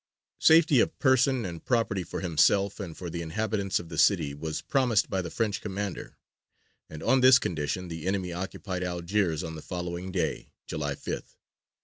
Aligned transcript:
Safety 0.39 0.79
of 0.79 0.97
person 0.97 1.45
and 1.45 1.63
property 1.63 2.03
for 2.03 2.21
himself 2.21 2.79
and 2.79 2.97
for 2.97 3.11
the 3.11 3.21
inhabitants 3.21 3.77
of 3.79 3.89
the 3.89 3.99
city 3.99 4.33
was 4.33 4.63
promised 4.63 5.11
by 5.11 5.21
the 5.21 5.29
French 5.29 5.61
commander, 5.61 6.17
and 6.89 7.03
on 7.03 7.21
this 7.21 7.37
condition 7.37 7.87
the 7.87 8.07
enemy 8.07 8.33
occupied 8.33 8.83
Algiers 8.83 9.43
on 9.43 9.53
the 9.53 9.61
following 9.61 10.11
day, 10.11 10.53
July 10.65 10.95
5th. 10.95 11.35